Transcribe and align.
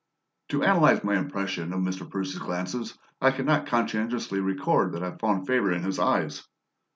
To 0.49 0.63
analyse 0.63 1.03
my 1.03 1.15
impression 1.15 1.71
of 1.73 1.79
Mr. 1.81 2.09
Percy's 2.09 2.39
glances, 2.39 2.97
I 3.21 3.29
cannot 3.29 3.67
conscientiously 3.67 4.39
record 4.39 4.93
that 4.93 5.03
I 5.03 5.11
found 5.11 5.45
favour 5.45 5.71
in 5.71 5.83
his 5.83 5.99
eyes. 5.99 6.43